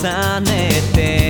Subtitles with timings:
[0.00, 1.27] 重ねて